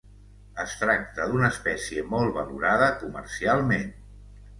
Es 0.61 0.71
tracta 0.77 1.27
d'una 1.31 1.49
espècie 1.55 2.05
molt 2.13 2.33
valorada 2.39 2.87
comercialment. 3.03 3.93